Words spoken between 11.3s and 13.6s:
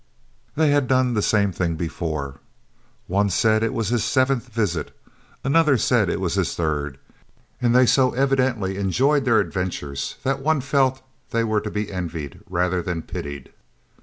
were to be envied rather than pitied.